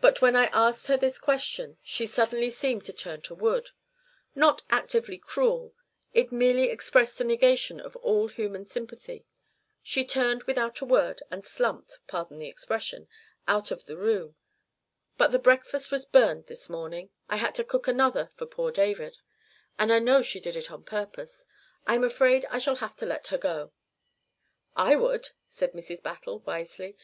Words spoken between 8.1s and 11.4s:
human sympathy. She turned without a word